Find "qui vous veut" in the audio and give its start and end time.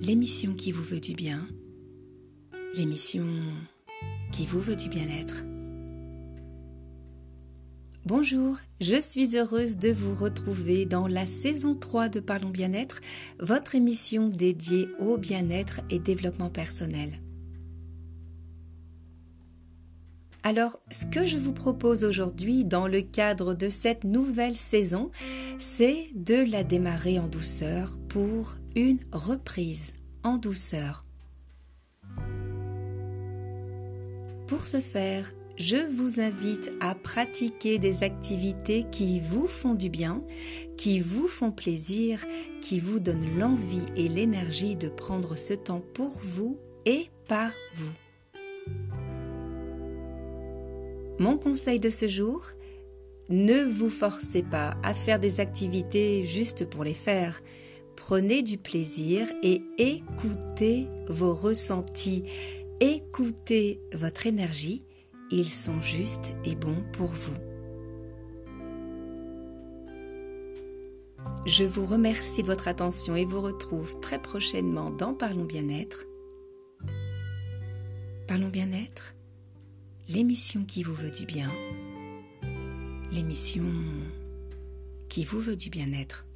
0.54-1.00, 4.32-4.76, 80.64-81.10, 85.08-85.56